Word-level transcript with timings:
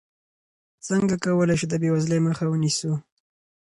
څنګه 0.87 1.15
کولی 1.23 1.55
شو 1.59 1.67
د 1.69 1.73
بېوزلۍ 1.81 2.19
مخه 2.27 2.45
ونیسو؟ 2.47 2.91